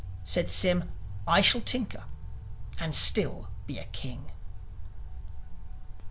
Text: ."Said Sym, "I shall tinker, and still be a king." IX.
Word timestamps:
."Said 0.33 0.49
Sym, 0.49 0.89
"I 1.27 1.41
shall 1.41 1.61
tinker, 1.61 2.05
and 2.79 2.95
still 2.95 3.49
be 3.67 3.77
a 3.77 3.83
king." 3.85 4.31
IX. 4.31 4.33